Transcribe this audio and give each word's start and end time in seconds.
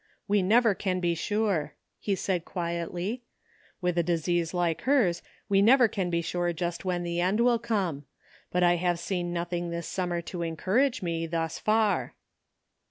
''We 0.27 0.43
never 0.43 0.73
can 0.73 0.99
be 0.99 1.13
sure," 1.13 1.75
he 1.99 2.15
said 2.15 2.43
quietly. 2.43 3.21
"With 3.81 3.99
a 3.99 4.01
disease 4.01 4.51
like 4.51 4.81
hers 4.81 5.21
we 5.47 5.61
never 5.61 5.87
can 5.87 6.09
be 6.09 6.23
sure 6.23 6.51
just 6.53 6.83
when 6.83 7.03
the 7.03 7.21
end 7.21 7.39
will 7.39 7.59
come; 7.59 8.05
but 8.49 8.63
I 8.63 8.77
have 8.77 8.97
seen 8.97 9.31
nothing 9.31 9.69
this 9.69 9.85
summer 9.87 10.19
to 10.21 10.41
encourage 10.41 11.03
me, 11.03 11.27
thus 11.27 11.59
far." 11.59 12.15